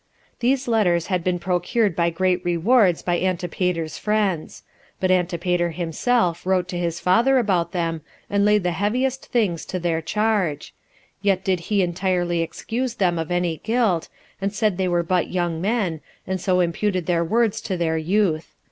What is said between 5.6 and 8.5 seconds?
himself wrote to his father about them, and